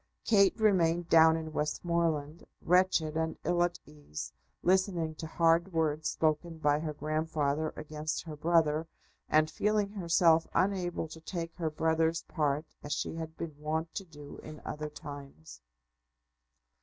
Kate 0.25 0.59
remained 0.59 1.07
down 1.09 1.37
in 1.37 1.53
Westmoreland, 1.53 2.43
wretched 2.63 3.15
and 3.15 3.37
ill 3.43 3.61
at 3.61 3.77
ease, 3.85 4.33
listening 4.63 5.13
to 5.13 5.27
hard 5.27 5.71
words 5.73 6.09
spoken 6.09 6.57
by 6.57 6.79
her 6.79 6.91
grandfather 6.91 7.71
against 7.75 8.23
her 8.23 8.35
brother, 8.35 8.87
and 9.29 9.51
feeling 9.51 9.89
herself 9.91 10.47
unable 10.55 11.07
to 11.07 11.21
take 11.21 11.53
her 11.53 11.69
brother's 11.69 12.23
part 12.23 12.65
as 12.81 12.93
she 12.93 13.13
had 13.17 13.37
been 13.37 13.55
wont 13.59 13.93
to 13.93 14.03
do 14.03 14.39
in 14.39 14.59
other 14.65 14.89
times. 14.89 15.61